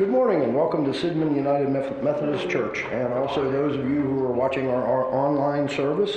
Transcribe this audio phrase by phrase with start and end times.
[0.00, 4.24] Good morning and welcome to Sidman United Methodist Church, and also those of you who
[4.24, 6.16] are watching our, our online service.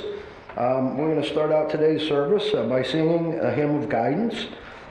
[0.56, 4.46] Um, we're going to start out today's service uh, by singing a hymn of guidance.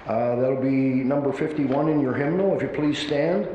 [0.05, 2.55] Uh, that'll be number 51 in your hymnal.
[2.55, 3.47] If you please stand.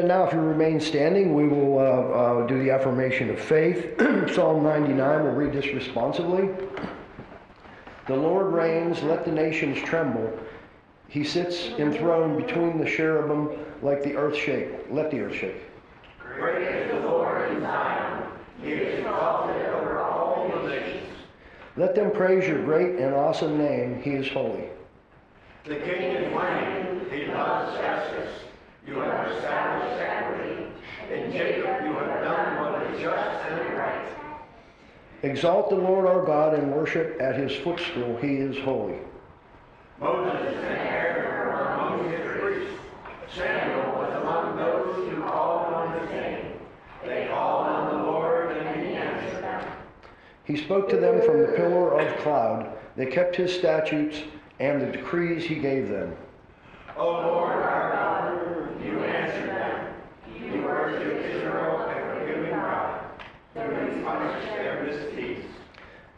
[0.00, 3.98] Then now, if you remain standing, we will uh, uh, do the affirmation of faith.
[4.34, 6.48] Psalm 99, we'll read this responsively.
[8.06, 10.32] The Lord reigns, let the nations tremble.
[11.08, 13.50] He sits enthroned between the cherubim,
[13.82, 14.70] like the earth shake.
[14.90, 15.60] Let the earth shake.
[16.18, 18.26] Great is the Lord in Zion.
[18.62, 21.12] He is exalted over all the nations.
[21.76, 24.00] Let them praise your great and awesome name.
[24.00, 24.64] He is holy.
[25.64, 27.04] The king is reigning.
[27.10, 28.49] He loves justice.
[28.86, 30.66] You have established equity.
[31.12, 34.06] In Jacob you have done what is just and right.
[35.22, 38.16] Exalt the Lord our God and worship at his footstool.
[38.16, 38.98] He is holy.
[40.00, 42.74] Moses and Aaron were among his priests.
[43.36, 46.52] Samuel was among those who called on his name.
[47.04, 49.72] They called on the Lord and he answered them.
[50.44, 52.72] He spoke to them from the pillar of cloud.
[52.96, 54.22] They kept his statutes
[54.58, 56.16] and the decrees he gave them.
[56.96, 59.94] O Lord our God, you answered them.
[60.42, 63.00] You worship Israel a forgiving God.
[63.00, 63.30] You punish their misdeeds.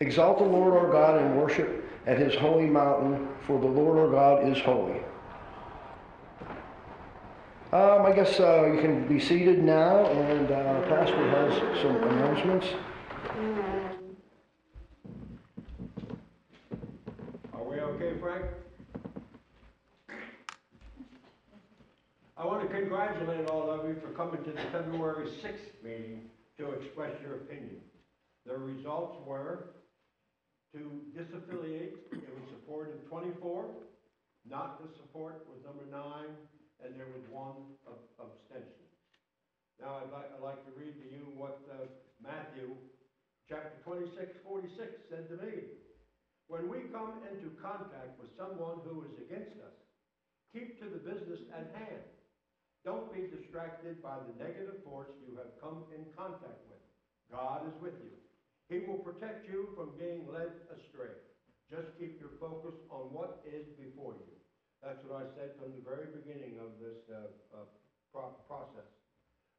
[0.00, 4.08] Exalt the Lord our God and worship at his holy mountain, for the Lord our
[4.08, 5.00] God is holy.
[7.72, 12.66] Um, I guess uh, you can be seated now, and uh, Pastor has some announcements.
[17.54, 18.44] Are we okay, Frank?
[22.36, 26.28] I want to congratulate all of you for coming to the February 6th meeting
[26.62, 27.82] to express your opinion.
[28.46, 29.74] The results were
[30.70, 33.66] to disaffiliate, it was supported 24,
[34.46, 36.38] not to support was number nine,
[36.78, 38.86] and there was one ab- abstention.
[39.82, 41.90] Now, I'd like, I'd like to read to you what uh,
[42.22, 42.78] Matthew,
[43.50, 45.66] chapter 26, 46 said to me.
[46.46, 49.74] When we come into contact with someone who is against us,
[50.54, 52.06] keep to the business at hand.
[52.82, 56.82] Don't be distracted by the negative force you have come in contact with.
[57.30, 58.18] God is with you.
[58.66, 61.14] He will protect you from being led astray.
[61.70, 64.34] Just keep your focus on what is before you.
[64.82, 67.70] That's what I said from the very beginning of this uh, uh,
[68.10, 68.90] pro- process.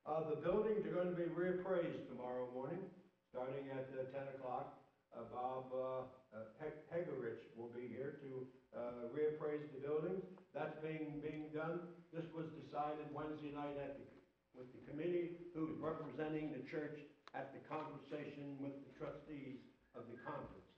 [0.03, 2.83] Uh, the buildings are going to be reappraised tomorrow morning,
[3.31, 4.82] starting at uh, 10 o'clock.
[5.13, 6.09] Uh, Bob uh,
[7.55, 10.25] will be here to uh, reappraise the buildings.
[10.57, 11.85] That's being, being done.
[12.09, 14.05] This was decided Wednesday night at the
[14.53, 17.01] with the committee who's representing the church
[17.33, 19.65] at the conversation with the trustees
[19.97, 20.69] of the conference.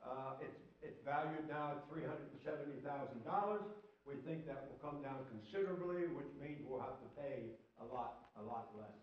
[0.00, 3.64] Uh, it's, it's valued now at three hundred and seventy thousand dollars.
[4.08, 8.32] We think that will come down considerably, which means we'll have to pay a lot,
[8.36, 8.96] a lot less.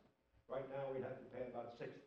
[0.50, 2.02] Right now, we'd have to pay about six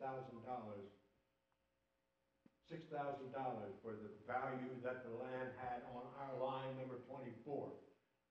[2.71, 6.77] thousand dollars six thousand dollars for the value that the land had on our line
[6.81, 7.69] number twenty-four.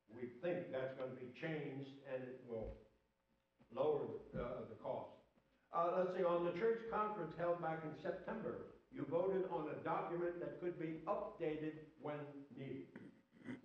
[0.09, 2.73] We think that's gonna be changed and it will
[3.73, 4.05] lower,
[4.37, 5.09] uh, the cost.
[5.73, 9.83] Uh, let's see, on the church conference held back in September, you voted on a
[9.83, 12.17] document that could be updated when
[12.55, 12.85] needed.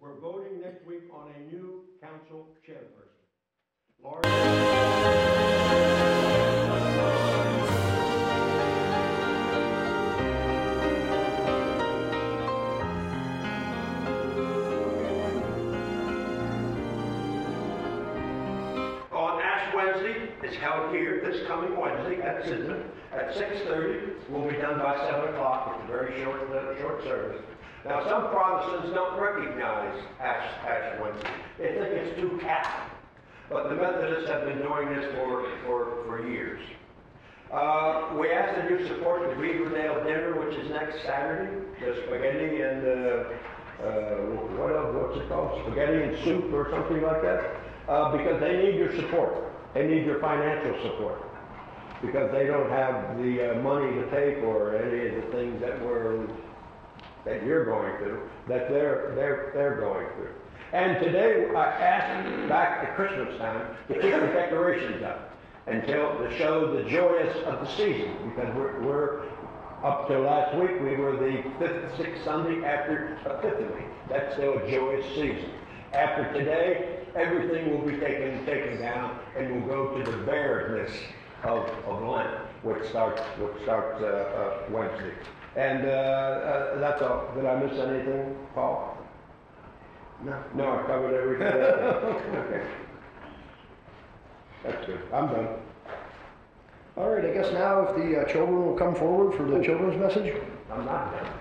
[0.00, 3.28] We're voting next week on a new council chairperson.
[4.02, 4.22] Laura?
[20.58, 24.12] Held here this coming Wednesday at Sidon at six thirty.
[24.28, 25.76] We'll be done by seven o'clock.
[25.76, 27.42] It's a very short, uh, short service.
[27.84, 31.30] Now, some Protestants don't recognize Ash, Ash Wednesday.
[31.58, 32.92] They think it's too Catholic.
[33.48, 36.60] But the Methodists have been doing this for, for, for years.
[37.50, 41.64] Uh, we ask that you support the Beaverdale dinner, which is next Saturday.
[41.80, 43.24] The spaghetti and, uh,
[43.82, 44.16] uh,
[44.58, 45.62] what else, what's it called?
[45.64, 47.56] Spaghetti and soup or something like that?
[47.88, 49.47] Uh, because they need your support.
[49.78, 51.22] They need your financial support.
[52.02, 55.80] Because they don't have the uh, money to pay for any of the things that
[55.84, 56.26] we're,
[57.24, 60.34] that you're going through, that they're, they're, they're going through.
[60.72, 65.36] And today, I asked back at Christmas time to keep the decorations up
[65.68, 69.22] until, to show the joyous of the season, because we're, we're,
[69.84, 73.84] up till last week, we were the fifth, sixth Sunday after Epiphany.
[74.08, 75.50] That's still a joyous season.
[75.92, 80.90] After today, everything will be taken, taken down, and we'll go to the bareness
[81.44, 82.28] of, of Lent,
[82.62, 85.12] which starts, which starts, uh, uh, Wednesday.
[85.56, 87.32] And, uh, uh, that's all.
[87.34, 88.96] Did I miss anything, Paul?
[90.24, 90.42] No.
[90.54, 91.48] No, I covered everything.
[92.48, 92.64] Okay.
[94.64, 95.00] That's good.
[95.12, 95.48] I'm done.
[96.96, 99.96] All right, I guess now if the uh, children will come forward for the children's
[100.00, 100.34] message.
[100.70, 101.32] I'm not done.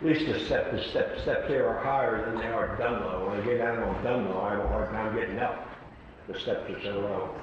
[0.00, 3.28] At least the step, the step, steps here are higher than they are at Dunlo.
[3.28, 5.66] When I get down on Dunlo, I have a hard time getting up.
[6.28, 7.34] The steps are so low.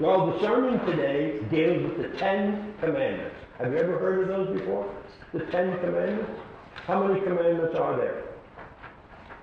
[0.00, 3.36] Well, the sermon today deals with the Ten Commandments.
[3.58, 4.92] Have you ever heard of those before?
[5.32, 6.40] The Ten Commandments?
[6.86, 8.24] How many commandments are there?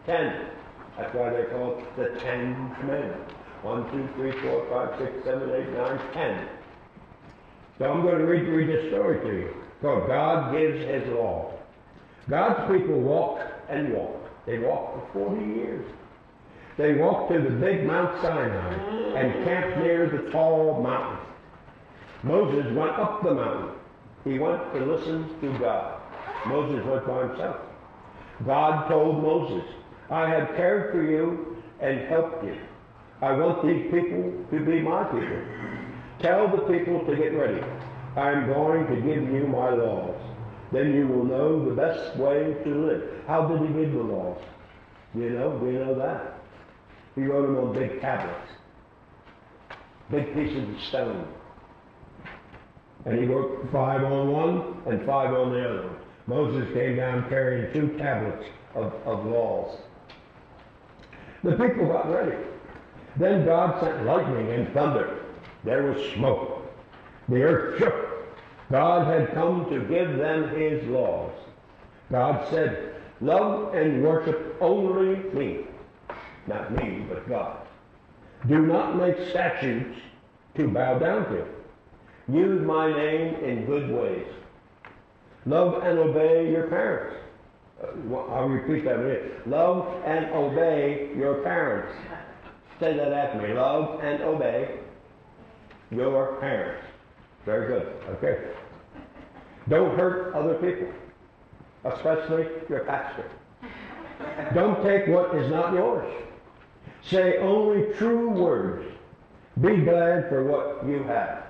[0.06, 0.48] Ten.
[0.98, 3.34] That's why they're called the Ten Commandments.
[3.62, 6.50] One, two, three, four, five, six, seven, eight, nine, ten.
[7.80, 9.56] So I'm going to read, read this story to you.
[9.82, 11.57] Called God Gives His Law.
[12.30, 14.46] God's people walked and walked.
[14.46, 15.86] They walked for 40 years.
[16.78, 18.74] They walked to the big Mount Sinai
[19.16, 21.26] and camped near the tall mountain.
[22.24, 23.72] Moses went up the mountain.
[24.24, 26.02] He went to listen to God.
[26.48, 27.58] Moses went by himself.
[28.46, 29.64] God told Moses,
[30.10, 32.58] I have cared for you and helped you.
[33.22, 35.42] I want these people to be my people.
[36.20, 37.64] Tell the people to get ready.
[38.16, 40.16] I am going to give you my laws.
[40.72, 43.04] Then you will know the best way to live.
[43.28, 44.42] How did he give the laws?
[45.16, 46.40] You know, we know that.
[47.16, 48.52] He wrote them on big tablets,
[50.12, 51.28] big pieces of stone.
[53.06, 55.90] And he wrote five on one and five on the other.
[56.28, 58.46] Moses came down carrying two tablets
[58.76, 59.78] of, of laws.
[61.44, 62.36] The people got ready.
[63.16, 65.24] Then God sent lightning and thunder.
[65.64, 66.66] There was smoke.
[67.30, 68.07] The earth shook.
[68.72, 71.32] God had come to give them his laws.
[72.12, 75.66] God said, Love and worship only me.
[76.48, 77.58] Not me, but God.
[78.48, 79.98] Do not make statutes
[80.56, 81.46] to bow down to.
[82.32, 84.28] Use my name in good ways.
[85.46, 87.16] Love and obey your parents.
[87.82, 89.32] Uh, I'll repeat that again.
[89.46, 91.94] Love and obey your parents.
[92.80, 93.54] Say that after me.
[93.54, 94.80] Love and obey
[95.90, 96.87] your parents.
[97.48, 97.94] Very good.
[98.10, 98.40] Okay.
[99.70, 100.94] Don't hurt other people,
[101.86, 103.24] especially your pastor.
[104.54, 106.14] Don't take what is not yours.
[107.10, 108.92] Say only true words.
[109.62, 111.46] Be glad for what you have.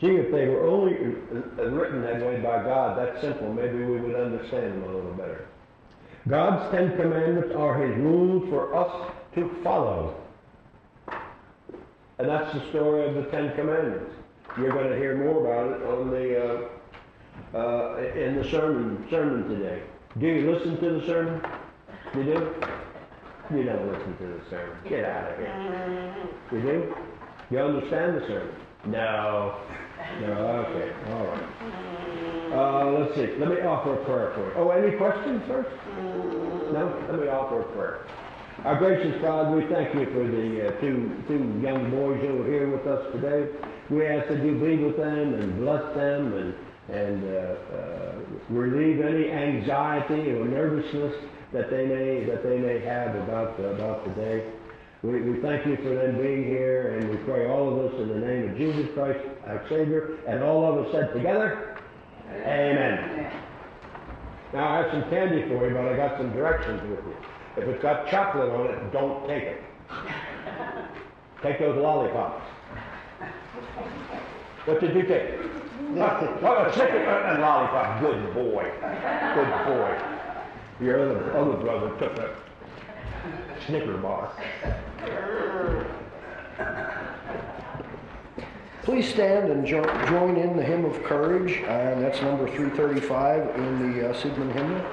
[0.00, 4.00] See, if they were only uh, written that way by God, that simple, maybe we
[4.00, 5.46] would understand them a little better.
[6.26, 10.16] God's Ten Commandments are His rules for us to follow.
[12.18, 14.21] And that's the story of the Ten Commandments.
[14.58, 16.68] You're going to hear more about it on the,
[17.54, 19.82] uh, uh, in the sermon, sermon today.
[20.18, 21.40] Do you listen to the sermon?
[22.14, 22.54] You do?
[23.54, 24.76] You don't listen to the sermon.
[24.88, 26.14] Get out of here.
[26.52, 26.94] You do?
[27.50, 28.54] You understand the sermon?
[28.84, 29.56] No.
[30.20, 30.32] No,
[30.68, 31.42] okay, all right.
[32.52, 34.52] Uh, let's see, let me offer a prayer for you.
[34.56, 35.70] Oh, any questions first?
[36.72, 37.02] No?
[37.08, 38.06] Let me offer a prayer.
[38.64, 42.46] Our gracious God, we thank you for the uh, two, two young boys who are
[42.46, 43.50] here with us today.
[43.90, 46.54] We ask that you be with them and bless them and,
[46.96, 48.12] and uh, uh,
[48.50, 51.12] relieve any anxiety or nervousness
[51.52, 54.52] that they may, that they may have about, about the day.
[55.02, 58.08] We, we thank you for them being here, and we pray all of us in
[58.10, 61.80] the name of Jesus Christ, our Savior, and all of us said together,
[62.30, 63.28] Amen.
[64.54, 67.16] Now I have some candy for you, but I got some directions with you.
[67.56, 69.62] If it's got chocolate on it, don't take it.
[71.42, 72.42] Take those lollipops.
[74.64, 75.34] What did you take?
[75.96, 78.00] Oh, a chicken and lollipop.
[78.00, 78.70] Good boy.
[79.34, 80.02] Good boy.
[80.80, 82.34] Your other, other brother took a
[83.66, 84.32] Snicker bar.
[88.82, 93.92] Please stand and jo- join in the hymn of courage, and that's number 335 in
[93.92, 94.84] the uh, Sigmund hymnal.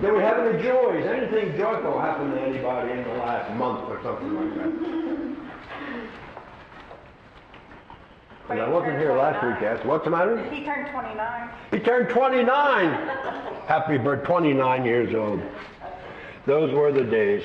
[0.00, 1.06] Do we have any joys?
[1.06, 5.36] Anything joyful happen to anybody in the last month or something like that?
[8.48, 9.84] And I wasn't here last week, Yes.
[9.84, 10.38] What's the matter?
[10.50, 11.50] He turned 29.
[11.72, 13.08] He turned 29.
[13.66, 15.40] Happy birthday, 29 years old.
[16.46, 17.42] Those were the days.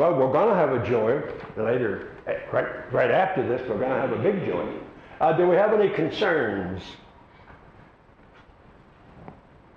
[0.00, 1.20] Well, we're gonna have a joy
[1.58, 4.66] later, eh, right, right after this, we're gonna have a big joy.
[5.20, 6.82] Uh, do we have any concerns?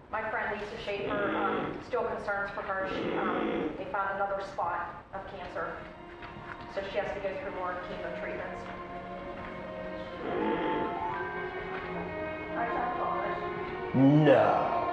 [0.10, 2.90] My friend Lisa Schaefer, um, still concerns for her.
[2.96, 5.74] She, um, they found another spot of cancer.
[6.74, 8.64] So she has to go through more chemo treatments.
[12.56, 13.94] I tell Thomas.
[13.94, 14.93] No.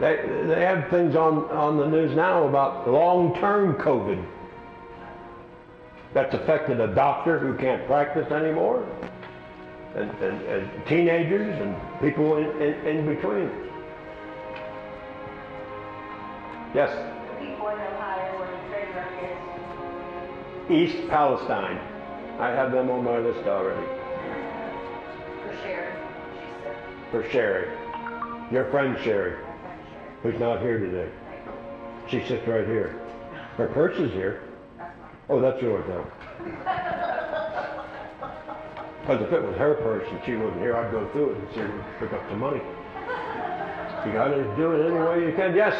[0.00, 4.24] They, they have things on, on the news now about long-term COVID.
[6.14, 8.86] That's affected a doctor who can't practice anymore,
[9.96, 13.50] and, and, and teenagers and people in, in, in between.
[16.74, 16.90] Yes,
[17.40, 18.88] People in Ohio where the trade
[20.90, 21.78] is East Palestine.
[22.38, 23.86] I have them on my list already.
[25.42, 25.78] for sick.
[27.10, 27.68] For Sherry.
[28.52, 29.47] Your friend Sherry, My friend Sharon.
[30.22, 31.10] Who's not here today.
[32.08, 33.00] She sits right here.
[33.56, 34.42] Her purse is here.
[35.28, 36.06] Oh, that's yours though.
[39.00, 41.48] Because if it was her purse and she wasn't here, I'd go through it and
[41.50, 42.60] see could pick up some money.
[44.06, 45.54] You gotta do it any way you can.
[45.54, 45.74] Yes?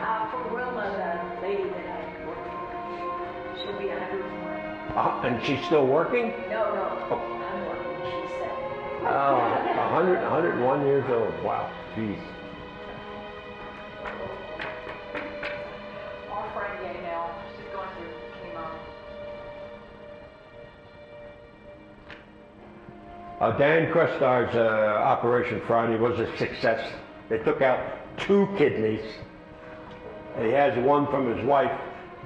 [0.00, 2.38] Uh, for Wilma, the lady that I work
[3.54, 4.96] with, she'll be a hundred and one.
[4.96, 6.30] Uh, and she's still working?
[6.50, 7.18] No, no, Oh.
[7.18, 8.50] I'm working, she's sick.
[9.02, 11.34] Oh, hundred, a hundred and one years old.
[11.44, 11.70] Wow.
[11.96, 12.18] Jeez.
[23.40, 26.92] Uh, Dan Crestar's uh, operation Friday was a success.
[27.28, 27.78] They took out
[28.18, 29.04] two kidneys.
[30.40, 31.70] He has one from his wife,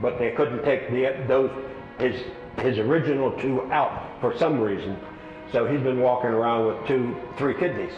[0.01, 1.51] but they couldn't take the, those
[1.99, 2.23] his
[2.59, 4.97] his original two out for some reason.
[5.53, 7.93] So he's been walking around with two, three kidneys,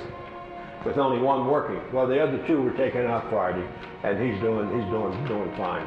[0.85, 1.81] with only one working.
[1.92, 3.64] Well, the other two were taken out Friday,
[4.03, 5.87] and he's doing he's doing doing fine.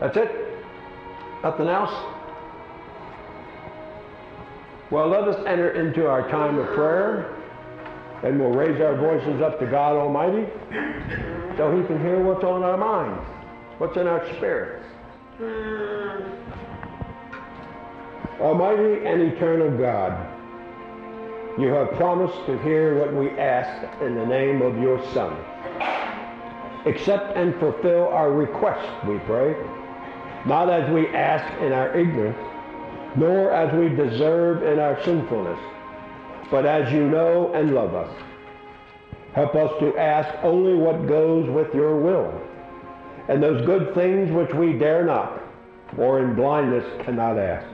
[0.00, 0.30] That's it.
[1.44, 2.19] Nothing else.
[4.90, 7.32] Well, let us enter into our time of prayer,
[8.24, 10.50] and we'll raise our voices up to God Almighty
[11.56, 13.24] so He can hear what's on our minds,
[13.78, 14.84] what's in our spirits.
[18.40, 20.26] Almighty and eternal God,
[21.56, 25.36] you have promised to hear what we ask in the name of your Son.
[26.86, 29.54] Accept and fulfill our request, we pray,
[30.46, 32.38] not as we ask in our ignorance,
[33.16, 35.58] nor as we deserve in our sinfulness,
[36.50, 38.12] but as you know and love us.
[39.32, 42.40] Help us to ask only what goes with your will,
[43.28, 45.42] and those good things which we dare not,
[45.98, 47.66] or in blindness cannot ask.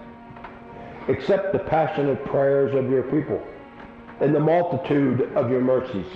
[1.08, 3.42] Accept the passionate prayers of your people
[4.20, 6.06] and the multitude of your mercies.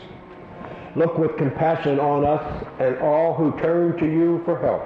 [0.96, 4.82] Look with compassion on us and all who turn to you for help,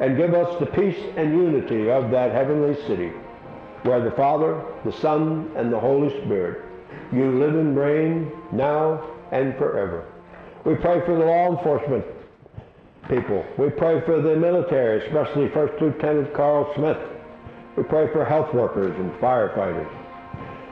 [0.00, 3.10] and give us the peace and unity of that heavenly city
[3.88, 6.62] where the Father, the Son, and the Holy Spirit,
[7.10, 10.04] you live and reign now and forever.
[10.64, 12.04] We pray for the law enforcement
[13.08, 13.42] people.
[13.56, 16.98] We pray for the military, especially First Lieutenant Carl Smith.
[17.76, 19.88] We pray for health workers and firefighters.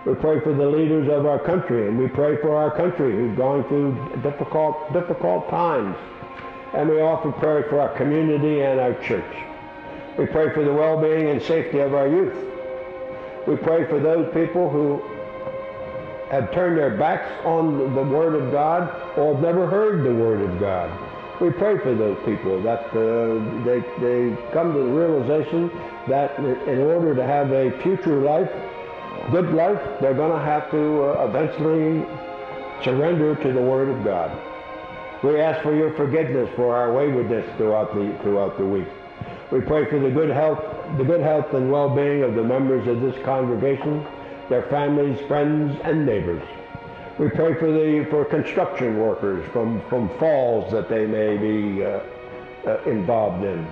[0.04, 3.36] We pray for the leaders of our country, and we pray for our country who's
[3.36, 5.96] going through difficult, difficult times.
[6.74, 9.36] And we offer prayer for our community and our church.
[10.18, 12.55] We pray for the well-being and safety of our youth.
[13.46, 15.00] We pray for those people who
[16.30, 20.42] have turned their backs on the Word of God or have never heard the Word
[20.42, 20.90] of God.
[21.40, 25.70] We pray for those people that uh, they, they come to the realization
[26.08, 28.50] that in order to have a future life,
[29.30, 32.04] good life, they're going to have to uh, eventually
[32.82, 34.36] surrender to the Word of God.
[35.22, 38.88] We ask for your forgiveness for our waywardness throughout the, throughout the week.
[39.52, 40.60] We pray for the good health,
[40.98, 44.04] the good health and well-being of the members of this congregation,
[44.48, 46.42] their families, friends, and neighbors.
[47.18, 52.00] We pray for the for construction workers from, from falls that they may be uh,
[52.66, 53.66] uh, involved in.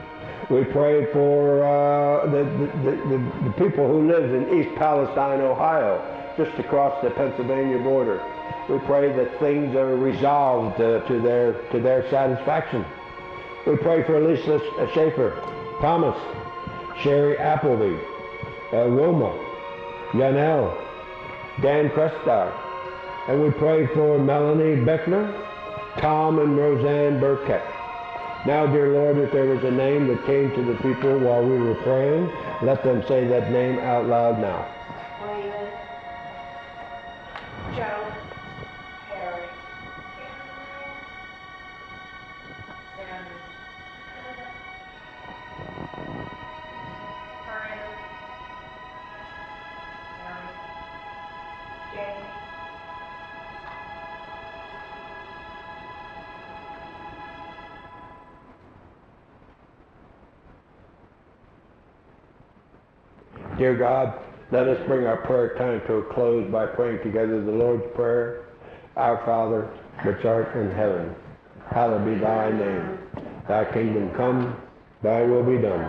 [0.49, 6.01] We pray for uh, the, the, the, the people who live in East Palestine, Ohio,
[6.37, 8.23] just across the Pennsylvania border.
[8.69, 12.85] We pray that things are resolved uh, to their to their satisfaction.
[13.67, 14.61] We pray for Lisa
[14.95, 15.33] Schaefer,
[15.81, 16.17] Thomas,
[17.01, 17.97] Sherry Appleby,
[18.73, 19.33] uh, Wilma,
[20.13, 20.75] Yanel,
[21.61, 22.53] Dan Crestar,
[23.29, 25.33] and we pray for Melanie Beckner,
[25.99, 27.63] Tom and Roseanne Burkett.
[28.47, 31.59] Now, dear Lord, if there was a name that came to the people while we
[31.59, 32.31] were praying,
[32.63, 34.69] let them say that name out loud now.
[37.75, 38.04] Joe.
[63.65, 67.51] Dear God, let us bring our prayer time to a close by praying together the
[67.51, 68.45] Lord's Prayer.
[68.95, 69.71] Our Father,
[70.03, 71.15] which art in heaven,
[71.71, 72.99] hallowed be thy name.
[73.49, 74.55] Thy kingdom come,
[75.03, 75.83] thy will be done,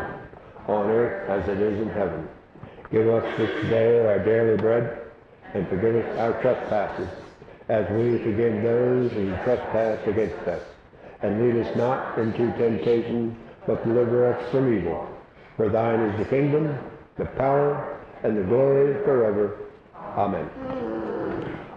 [0.70, 2.30] on earth as it is in heaven.
[2.94, 4.98] Give us this day our daily bread,
[5.54, 7.10] and forgive us our trespasses,
[7.68, 10.64] as we forgive those who trespass against us.
[11.24, 13.36] And lead us not into temptation,
[13.68, 15.10] but deliver us from evil.
[15.58, 16.80] For thine is the kingdom,
[17.18, 19.58] the power, and the glory forever.
[20.18, 20.50] Amen.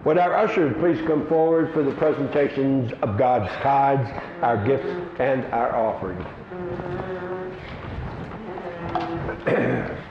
[0.05, 4.09] Would our ushers please come forward for the presentations of God's tithes,
[4.41, 4.87] our gifts,
[5.19, 6.25] and our offerings.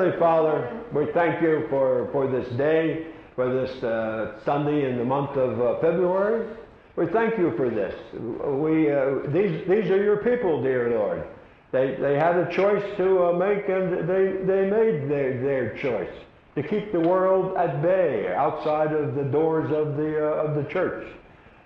[0.00, 5.04] Heavenly Father, we thank you for, for this day, for this uh, Sunday in the
[5.04, 6.56] month of uh, February.
[6.96, 7.94] We thank you for this.
[8.14, 11.26] We, uh, these, these are your people, dear Lord.
[11.70, 16.16] They, they had a choice to uh, make, and they, they made their, their choice
[16.54, 20.64] to keep the world at bay outside of the doors of the, uh, of the
[20.70, 21.06] church.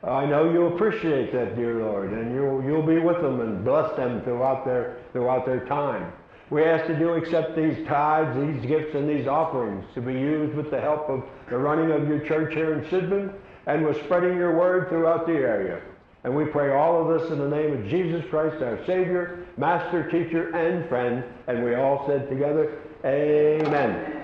[0.03, 3.97] I know you appreciate that, dear Lord, and you'll, you'll be with them and bless
[3.97, 6.12] them throughout their, throughout their time.
[6.55, 10.55] We ask that you accept these tithes, these gifts, and these offerings to be used
[10.55, 13.35] with the help of the running of your church here in Sidman
[13.67, 15.83] and with spreading your word throughout the area.
[16.23, 20.09] And we pray all of this in the name of Jesus Christ, our Savior, Master,
[20.09, 21.25] Teacher, and Friend.
[21.49, 24.21] And we all said together, Amen.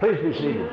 [0.00, 0.68] Please be seated.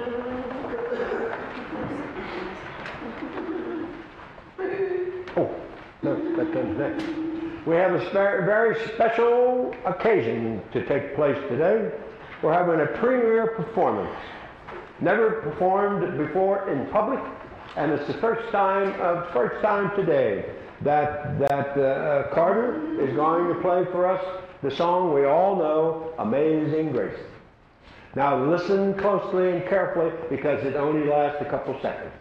[5.38, 5.56] Oh,
[6.02, 7.29] no, that comes next.
[7.66, 11.92] We have a very special occasion to take place today.
[12.42, 14.16] We're having a premiere performance.
[15.02, 17.20] Never performed before in public,
[17.76, 20.46] and it's the first time, uh, first time today
[20.82, 24.24] that that uh, uh, Carter is going to play for us
[24.64, 27.20] the song we all know, "Amazing Grace."
[28.16, 32.14] Now listen closely and carefully because it only lasts a couple seconds.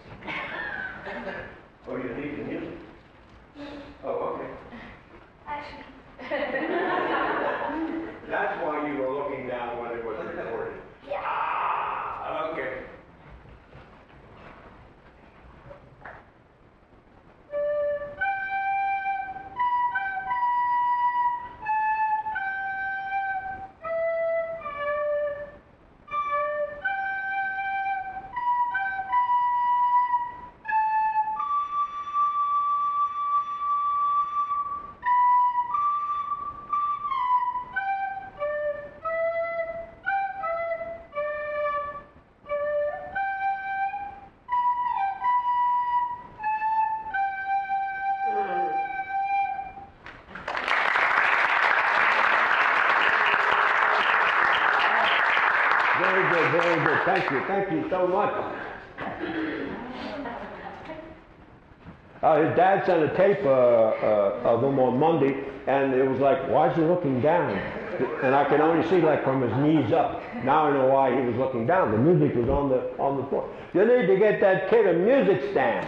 [57.90, 58.34] So much.
[62.22, 66.18] Uh, his dad sent a tape uh, uh, of him on Monday, and it was
[66.18, 67.50] like, why is he looking down?
[68.22, 70.22] And I could only see like from his knees up.
[70.44, 71.90] Now I know why he was looking down.
[71.90, 73.48] The music was on the on the floor.
[73.74, 75.86] You need to get that kid a music stand.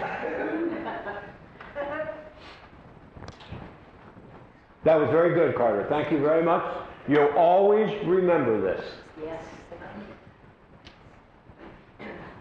[4.83, 5.87] That was very good, Carter.
[5.89, 6.65] Thank you very much.
[7.07, 8.85] You'll always remember this.
[9.23, 9.45] Yes.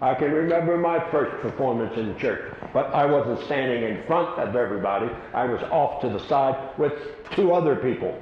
[0.01, 4.55] I can remember my first performance in church, but I wasn't standing in front of
[4.55, 5.09] everybody.
[5.33, 6.93] I was off to the side with
[7.31, 8.17] two other people.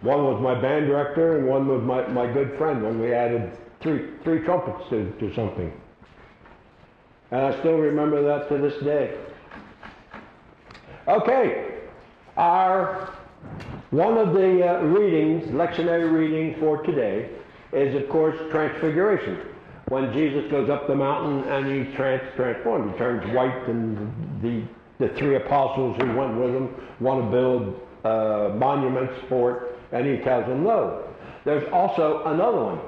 [0.00, 3.50] One was my band director, and one was my, my good friend when we added
[3.80, 5.72] three, three trumpets to, to something.
[7.32, 9.18] And I still remember that to this day.
[11.08, 11.78] Okay,
[12.36, 13.12] our
[13.90, 17.30] one of the uh, readings, lectionary reading for today,
[17.72, 19.40] is of course Transfiguration
[19.88, 22.92] when Jesus goes up the mountain and he trans- transforms.
[22.92, 24.62] He turns white, and the,
[24.98, 30.06] the three apostles who went with him want to build uh, monuments for it, and
[30.06, 31.04] he tells them no.
[31.44, 32.80] There's also another one.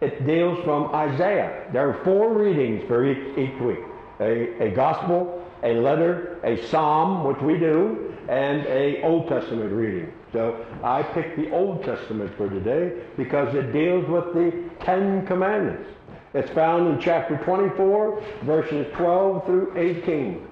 [0.00, 1.68] It deals from Isaiah.
[1.72, 3.80] There are four readings for each, each week
[4.20, 10.12] a, a gospel, a letter, a psalm, which we do, and a Old Testament reading.
[10.32, 15.88] So I picked the Old Testament for today because it deals with the Ten Commandments.
[16.34, 20.46] It's found in chapter 24, verses 12 through 18.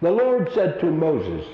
[0.00, 1.44] The Lord said to Moses,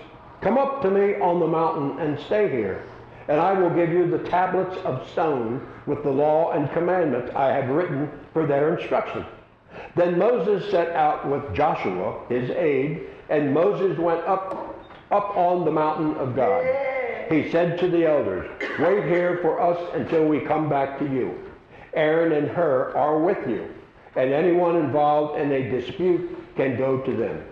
[0.43, 2.85] Come up to me on the mountain and stay here,
[3.29, 7.53] and I will give you the tablets of stone with the law and commandments I
[7.53, 9.25] have written for their instruction.
[9.97, 14.79] Then Moses set out with Joshua, his aide, and Moses went up,
[15.11, 16.67] up on the mountain of God.
[17.31, 18.47] He said to the elders,
[18.79, 21.44] Wait here for us until we come back to you.
[21.95, 23.69] Aaron and Hur are with you,
[24.17, 27.43] and anyone involved in a dispute can go to them.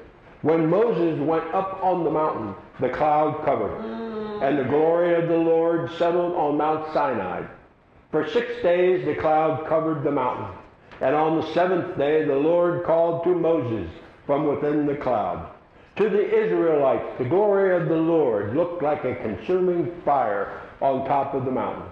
[0.42, 4.02] When Moses went up on the mountain, the cloud covered
[4.42, 7.44] and the glory of the Lord settled on Mount Sinai.
[8.10, 10.52] For six days the cloud covered the mountain,
[11.00, 13.88] and on the seventh day the Lord called to Moses
[14.26, 15.48] from within the cloud.
[15.96, 21.34] To the Israelites, the glory of the Lord looked like a consuming fire on top
[21.34, 21.88] of the mountain.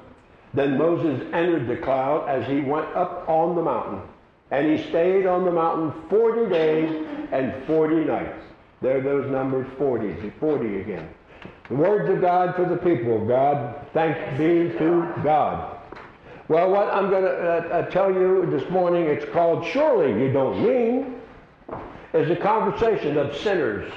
[0.52, 4.02] Then Moses entered the cloud as he went up on the mountain.
[4.50, 8.42] And he stayed on the mountain 40 days and 40 nights.
[8.82, 11.08] There those numbers 40, 40 again.
[11.68, 13.86] The words of God for the people of God.
[13.92, 15.78] Thanks be to God.
[16.48, 20.32] Well, what I'm going to uh, uh, tell you this morning, it's called Surely You
[20.32, 21.20] Don't Mean,
[22.12, 23.92] is a conversation of sinners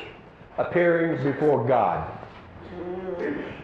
[0.59, 2.07] appearing before God.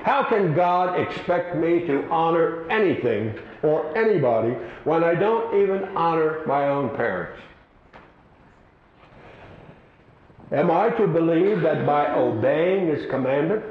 [0.03, 4.51] How can God expect me to honor anything or anybody
[4.85, 7.39] when I don't even honor my own parents?
[10.51, 13.63] Am I to believe that by obeying His commandment,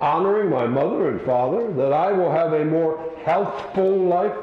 [0.00, 4.36] honoring my mother and father, that I will have a more healthful life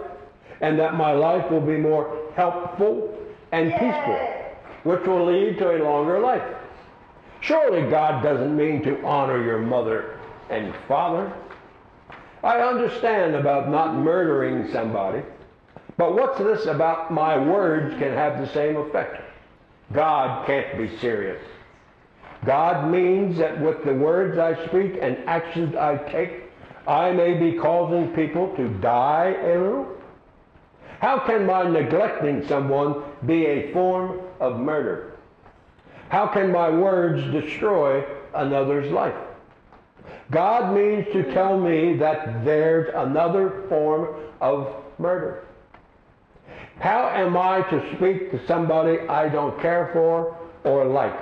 [0.60, 3.16] and that my life will be more helpful
[3.52, 4.20] and peaceful,
[4.84, 6.44] which will lead to a longer life?
[7.42, 10.17] Surely God doesn't mean to honor your mother
[10.50, 11.32] and father.
[12.44, 15.24] I understand about not murdering somebody,
[15.98, 19.22] but what's this about my words can have the same effect?
[19.92, 21.42] God can't be serious.
[22.46, 26.44] God means that with the words I speak and actions I take,
[26.88, 29.34] I may be causing people to die?
[31.00, 35.18] How can my neglecting someone be a form of murder?
[36.10, 39.16] How can my words destroy another's life?
[40.32, 45.46] God means to tell me that there's another form of murder.
[46.80, 51.18] How am I to speak to somebody I don't care for or like?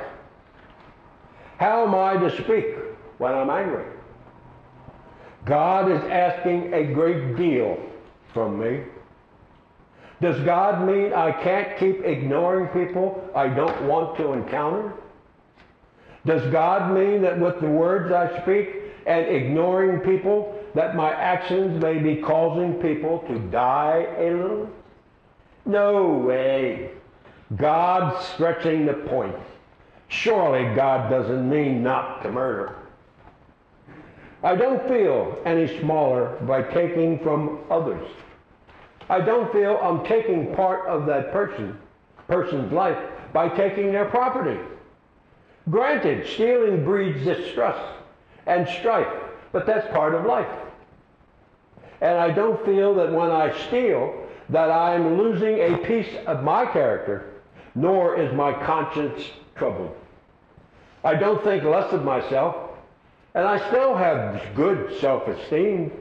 [1.58, 2.66] How am I to speak
[3.20, 3.86] when I'm angry?
[5.46, 7.78] God is asking a great deal
[8.34, 8.82] from me.
[10.20, 14.94] Does God mean I can't keep ignoring people I don't want to encounter?
[16.26, 21.82] Does God mean that with the words I speak and ignoring people, that my actions
[21.82, 24.70] may be causing people to die a little?
[25.66, 26.92] No way.
[27.56, 29.36] God's stretching the point.
[30.08, 32.76] Surely God doesn't mean not to murder.
[34.44, 38.08] I don't feel any smaller by taking from others.
[39.10, 41.78] I don't feel I'm taking part of that person,
[42.28, 42.98] person's life
[43.34, 44.60] by taking their property.
[45.70, 47.96] Granted, stealing breeds distrust
[48.48, 49.12] and strife,
[49.52, 50.50] but that's part of life.
[52.02, 54.14] And I don't feel that when I steal
[54.50, 57.32] that I'm losing a piece of my character,
[57.74, 59.24] nor is my conscience
[59.56, 59.96] troubled.
[61.04, 62.56] I don't think less of myself,
[63.34, 65.92] and I still have good self-esteem.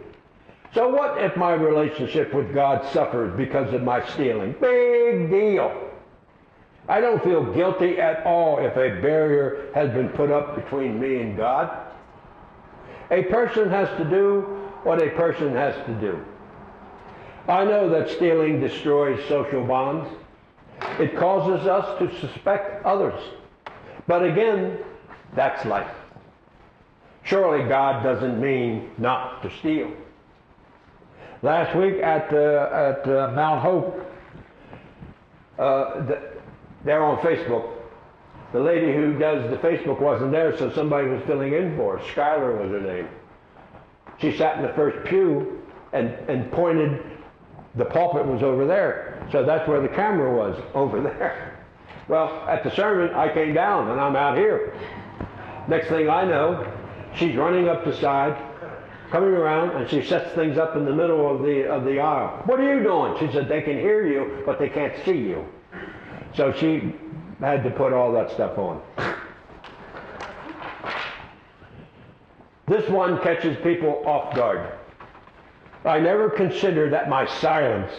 [0.73, 4.55] So what if my relationship with God suffers because of my stealing?
[4.61, 5.91] Big deal.
[6.89, 11.21] I don't feel guilty at all if a barrier has been put up between me
[11.21, 11.71] and God.
[13.11, 14.43] A person has to do
[14.83, 16.25] what a person has to do.
[17.49, 20.09] I know that stealing destroys social bonds.
[20.99, 23.21] It causes us to suspect others.
[24.07, 24.79] But again,
[25.35, 25.95] that's life.
[27.23, 29.91] Surely God doesn't mean not to steal.
[31.43, 34.13] Last week at, uh, at uh, Mount Hope,
[35.59, 36.23] uh, the,
[36.85, 37.74] they're on Facebook.
[38.55, 42.05] The lady who does the Facebook wasn't there, so somebody was filling in for her.
[42.15, 43.09] Skylar was her name.
[44.21, 45.61] She sat in the first pew
[45.93, 47.03] and, and pointed,
[47.75, 49.27] the pulpit was over there.
[49.33, 51.59] So that's where the camera was, over there.
[52.07, 54.73] Well, at the sermon, I came down and I'm out here.
[55.67, 56.73] Next thing I know,
[57.17, 58.41] she's running up the side,
[59.11, 62.41] coming around, and she sets things up in the middle of the, of the aisle.
[62.45, 63.19] What are you doing?
[63.19, 65.45] She said, they can hear you, but they can't see you.
[66.37, 66.95] So she
[67.41, 68.83] had to put all that stuff on.
[72.67, 74.73] This one catches people off guard.
[75.85, 77.93] I never consider that my silence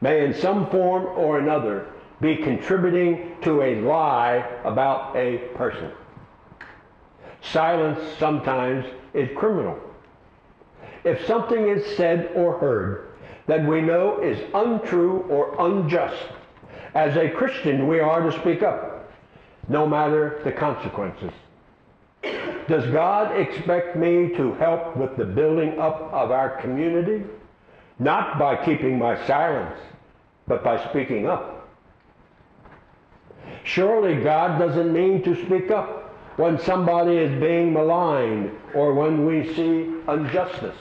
[0.00, 1.88] may in some form or another
[2.20, 5.90] be contributing to a lie about a person.
[7.42, 9.78] Silence sometimes is criminal.
[11.04, 13.10] If something is said or heard
[13.46, 16.26] that we know is untrue or unjust,
[16.96, 19.12] as a Christian we are to speak up,
[19.68, 21.30] no matter the consequences.
[22.68, 27.22] Does God expect me to help with the building up of our community?
[27.98, 29.78] Not by keeping my silence,
[30.48, 31.68] but by speaking up.
[33.64, 39.54] Surely God doesn't mean to speak up when somebody is being maligned or when we
[39.54, 40.78] see injustice.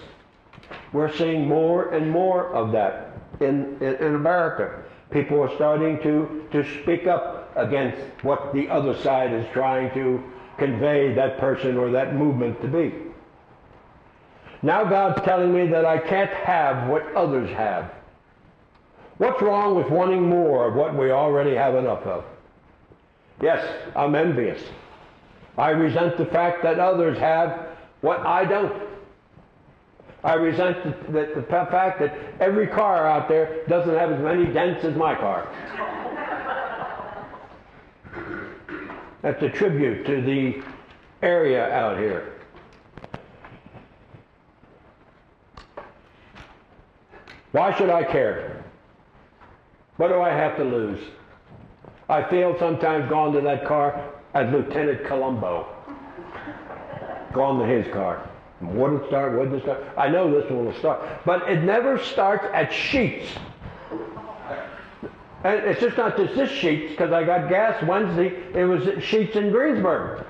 [0.93, 4.84] We're seeing more and more of that in, in, in America.
[5.16, 10.22] People are starting to, to speak up against what the other side is trying to
[10.57, 12.93] convey that person or that movement to be.
[14.61, 17.93] Now God's telling me that I can't have what others have.
[19.18, 22.26] What's wrong with wanting more of what we already have enough of?
[23.41, 24.61] Yes, I'm envious.
[25.57, 27.70] I resent the fact that others have
[28.01, 28.84] What I don't.
[30.26, 34.51] I resent the, the, the fact that every car out there doesn't have as many
[34.51, 35.47] dents as my car.
[39.21, 40.63] That's a tribute to the
[41.21, 42.34] area out here.
[47.51, 48.65] Why should I care?
[49.97, 50.99] What do I have to lose?
[52.09, 55.67] I feel sometimes going to that car as Lieutenant Columbo.
[57.32, 58.28] Gone to his car.
[58.61, 59.83] Wouldn't start, wouldn't start.
[59.97, 61.01] I know this one will start.
[61.25, 63.27] But it never starts at Sheetz.
[65.43, 68.33] And it's just not just this Sheetz, because I got gas Wednesday.
[68.53, 70.25] It was at Sheetz in Greensburg.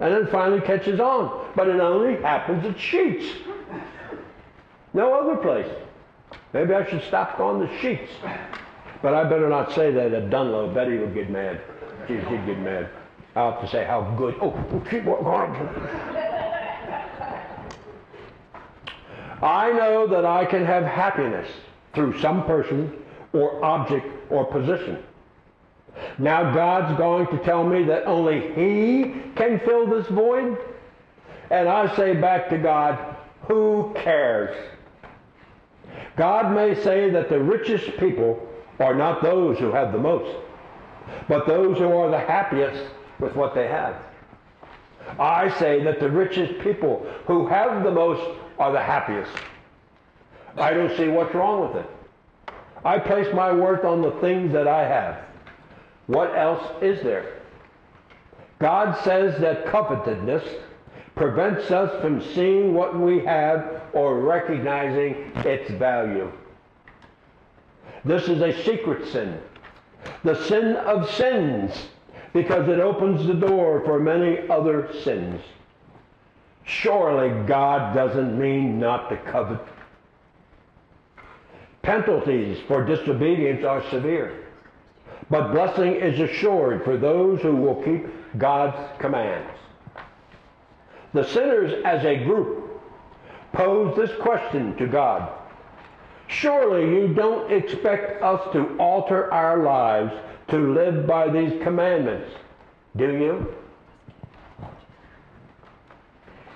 [0.00, 1.46] And then finally catches on.
[1.56, 3.36] But it only happens at Sheetz.
[4.92, 5.70] No other place.
[6.52, 8.08] Maybe I should stop going to Sheetz.
[9.02, 10.72] But I better not say that at Dunlo.
[10.72, 11.60] Betty will get mad.
[12.06, 12.88] She, she'd get mad.
[13.36, 14.36] I'll have to say how good.
[14.40, 14.52] Oh,
[14.88, 15.54] keep going.
[19.42, 21.48] I know that I can have happiness
[21.94, 22.92] through some person
[23.32, 25.02] or object or position.
[26.18, 30.56] Now God's going to tell me that only He can fill this void?
[31.50, 33.16] And I say back to God,
[33.46, 34.56] who cares?
[36.16, 40.36] God may say that the richest people are not those who have the most,
[41.28, 42.82] but those who are the happiest
[43.20, 43.96] with what they have.
[45.18, 49.32] I say that the richest people who have the most are the happiest.
[50.56, 51.90] I don't see what's wrong with it.
[52.84, 55.24] I place my worth on the things that I have.
[56.06, 57.40] What else is there?
[58.58, 60.44] God says that covetousness
[61.14, 66.30] prevents us from seeing what we have or recognizing its value.
[68.04, 69.40] This is a secret sin,
[70.24, 71.72] the sin of sins,
[72.34, 75.40] because it opens the door for many other sins.
[76.64, 79.64] Surely God doesn't mean not to covet.
[81.82, 84.46] Penalties for disobedience are severe,
[85.30, 88.06] but blessing is assured for those who will keep
[88.36, 89.50] God's commands.
[91.12, 92.82] The sinners as a group
[93.52, 95.30] pose this question to God.
[96.28, 100.12] Surely you don't expect us to alter our lives
[100.48, 102.30] to live by these commandments,
[102.96, 103.54] do you?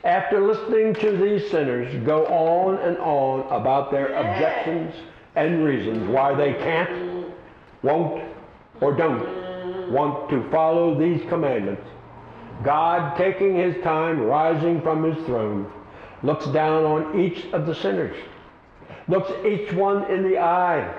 [0.04, 4.94] After listening to these sinners go on and on about their objections
[5.36, 7.26] and reasons why they can't,
[7.82, 8.24] won't,
[8.80, 9.90] or don't mm.
[9.90, 11.86] want to follow these commandments,
[12.64, 15.70] God, taking his time, rising from his throne,
[16.22, 18.16] looks down on each of the sinners,
[19.08, 20.94] looks each one in the eye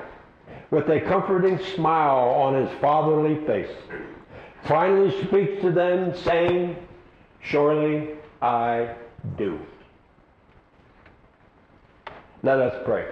[0.71, 3.71] with a comforting smile on his fatherly face,
[4.63, 6.75] finally speaks to them, saying,
[7.41, 8.09] Surely
[8.41, 8.95] I
[9.37, 9.59] do.
[12.43, 13.05] Now Let us pray.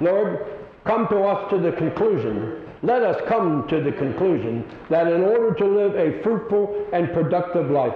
[0.00, 0.46] Lord,
[0.84, 2.66] come to us to the conclusion.
[2.82, 7.70] Let us come to the conclusion that in order to live a fruitful and productive
[7.70, 7.94] life,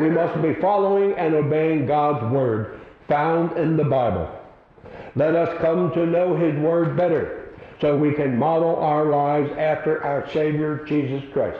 [0.00, 4.28] we must be following and obeying God's word found in the Bible.
[5.16, 10.02] Let us come to know his word better so we can model our lives after
[10.02, 11.58] our Savior Jesus Christ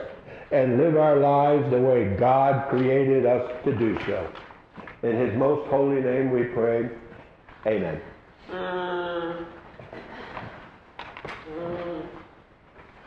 [0.51, 4.29] and live our lives the way God created us to do so.
[5.03, 6.89] In his most holy name we pray.
[7.67, 8.01] Amen.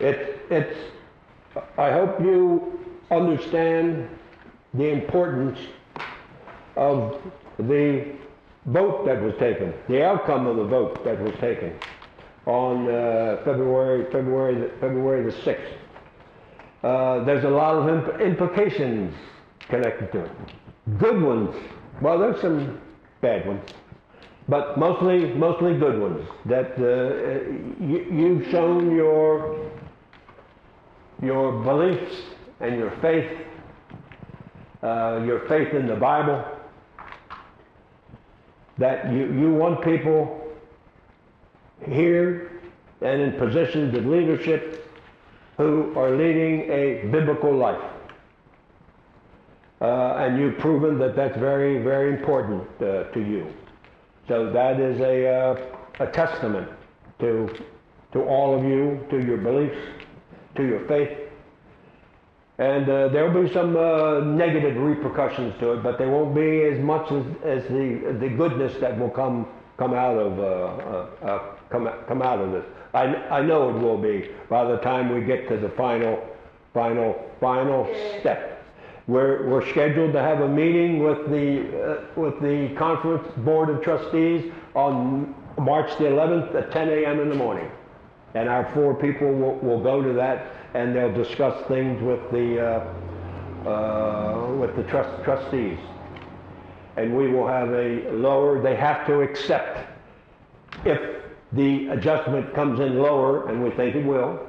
[0.01, 0.79] It, it's,
[1.77, 2.79] I hope you
[3.11, 4.09] understand
[4.75, 5.59] the importance
[6.77, 7.21] of
[7.59, 8.13] the
[8.69, 11.79] vote that was taken, the outcome of the vote that was taken
[12.47, 15.73] on uh, February, February, February the 6th.
[16.83, 19.15] Uh, there's a lot of imp- implications
[19.69, 20.31] connected to it.
[20.99, 21.55] Good ones.
[22.01, 22.81] Well, there's some
[23.21, 23.69] bad ones,
[24.49, 26.27] but mostly, mostly good ones.
[26.47, 29.71] That uh, you, you've shown your
[31.21, 32.15] your beliefs
[32.61, 33.31] and your faith,
[34.83, 36.45] uh, your faith in the Bible.
[38.79, 40.41] That you, you want people
[41.87, 42.61] here
[43.01, 44.89] and in positions of leadership
[45.57, 47.83] who are leading a biblical life.
[49.81, 53.47] Uh, and you've proven that that's very, very important uh, to you.
[54.27, 55.61] So that is a, uh,
[56.01, 56.69] a testament
[57.21, 57.49] to,
[58.13, 59.79] to all of you, to your beliefs,
[60.57, 61.28] to your faith.
[62.59, 66.81] And uh, there'll be some uh, negative repercussions to it, but there won't be as
[66.81, 69.47] much as, as the, the goodness that will come,
[69.77, 72.65] come, out of, uh, uh, uh come, come out of this.
[72.95, 76.19] I, I know it will be by the time we get to the final
[76.79, 77.87] final, final
[78.21, 78.63] step.
[79.07, 83.83] We're, we're scheduled to have a meeting with the, uh, with the conference board of
[83.83, 87.21] trustees on March the 11th at 10 a.m.
[87.21, 87.71] in the morning.
[88.35, 92.61] And our four people will, will go to that and they'll discuss things with the,
[92.61, 95.79] uh, uh, with the trust, trustees.
[96.97, 99.87] And we will have a lower, they have to accept
[100.85, 101.01] if
[101.53, 104.47] the adjustment comes in lower, and we think it will,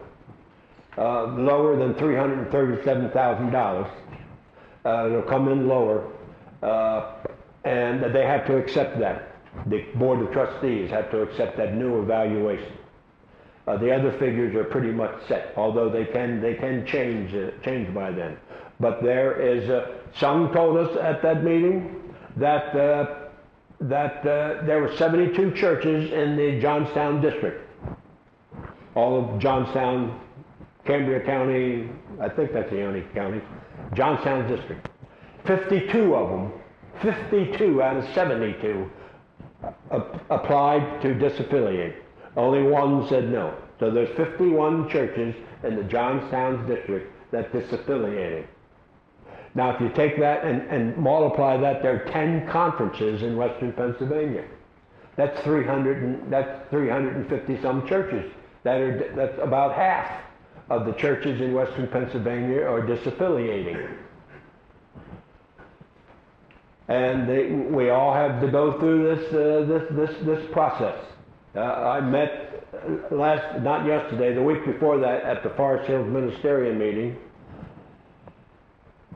[0.98, 3.90] uh, lower than $337,000,
[4.86, 6.12] uh, it'll come in lower,
[6.62, 7.14] uh,
[7.64, 9.36] and they have to accept that.
[9.68, 12.74] The Board of Trustees have to accept that new evaluation.
[13.70, 17.52] Uh, the other figures are pretty much set, although they can, they can change, uh,
[17.64, 18.36] change by then.
[18.80, 23.28] But there is, uh, some told us at that meeting that, uh,
[23.82, 27.70] that uh, there were 72 churches in the Johnstown district.
[28.96, 30.20] All of Johnstown,
[30.86, 33.40] Cambria County, I think that's the only county,
[33.94, 34.90] Johnstown district.
[35.46, 36.54] 52 of them,
[37.04, 38.90] 52 out of 72
[39.64, 40.00] uh,
[40.32, 41.98] applied to disaffiliate.
[42.40, 43.54] Only one said no.
[43.82, 48.48] So there's 51 churches in the Johnstown district that disaffiliated.
[49.56, 53.74] Now, if you take that and, and multiply that, there are 10 conferences in western
[53.74, 54.46] Pennsylvania.
[55.18, 58.32] That's 300 and, that's 350 some churches.
[58.64, 60.22] That are, that's about half
[60.70, 63.98] of the churches in western Pennsylvania are disaffiliating.
[66.88, 71.04] And they, we all have to go through this, uh, this, this, this process.
[71.60, 72.64] Uh, I met
[73.12, 77.18] last, not yesterday, the week before that at the Forest Hills Ministerial meeting,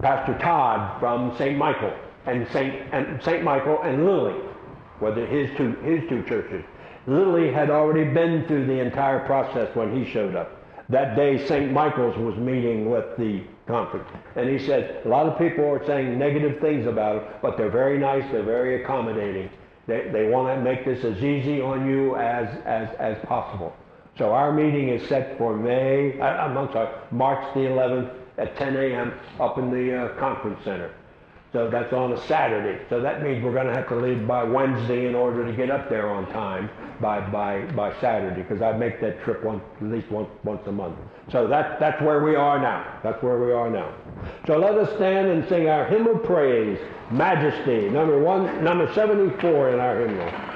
[0.02, 1.58] Pastor Todd from St.
[1.58, 1.94] Michael
[2.26, 2.74] and St.
[2.92, 3.44] and St.
[3.44, 4.36] Michael and Lilly,
[5.00, 6.66] were the, his two his two churches.
[7.08, 10.52] Lilly had already been through the entire process when he showed up.
[10.90, 11.72] That day, St.
[11.72, 16.20] Michael's was meeting with the conference, and he said a lot of people are saying
[16.20, 19.50] negative things about it, but they're very nice, they're very accommodating.
[19.88, 23.76] They, they want to make this as easy on you as, as, as possible.
[24.18, 28.76] So our meeting is set for May, I, I'm sorry, March the 11th at 10
[28.76, 29.14] a.m.
[29.40, 30.94] up in the uh, conference center.
[31.54, 32.84] So that's on a Saturday.
[32.90, 35.70] So that means we're going to have to leave by Wednesday in order to get
[35.70, 36.68] up there on time
[37.00, 40.98] by, by, by Saturday because I make that trip at least once, once a month.
[41.32, 43.00] So that, that's where we are now.
[43.04, 43.94] That's where we are now.
[44.48, 46.80] So let us stand and sing our hymn of praise,
[47.12, 50.53] Majesty, number one, number 74 in our hymnal.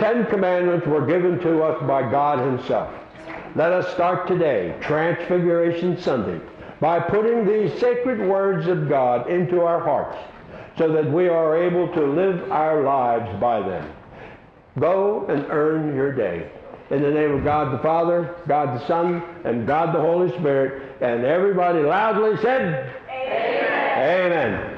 [0.00, 2.90] Ten Commandments were given to us by God Himself.
[3.54, 6.40] Let us start today, Transfiguration Sunday,
[6.80, 10.16] by putting these sacred words of God into our hearts
[10.78, 13.92] so that we are able to live our lives by them.
[14.78, 16.50] Go and earn your day.
[16.88, 20.96] In the name of God the Father, God the Son, and God the Holy Spirit,
[21.02, 24.32] and everybody loudly said, Amen.
[24.32, 24.69] Amen.